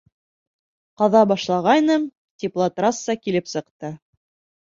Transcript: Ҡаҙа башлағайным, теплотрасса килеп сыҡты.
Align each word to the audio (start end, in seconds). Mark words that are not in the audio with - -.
Ҡаҙа 1.01 1.19
башлағайным, 1.31 2.07
теплотрасса 2.43 3.17
килеп 3.27 3.51
сыҡты. 3.53 3.93